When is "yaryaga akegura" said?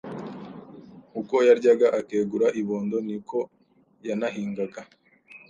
1.47-2.47